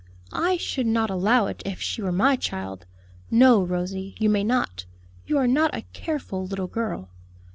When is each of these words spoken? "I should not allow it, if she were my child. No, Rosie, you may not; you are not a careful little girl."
"I 0.33 0.57
should 0.57 0.87
not 0.87 1.11
allow 1.11 1.45
it, 1.45 1.61
if 1.63 1.79
she 1.79 2.01
were 2.01 2.11
my 2.11 2.35
child. 2.35 2.87
No, 3.29 3.61
Rosie, 3.61 4.15
you 4.17 4.29
may 4.31 4.43
not; 4.43 4.87
you 5.27 5.37
are 5.37 5.45
not 5.45 5.75
a 5.75 5.83
careful 5.93 6.43
little 6.43 6.65
girl." 6.65 7.11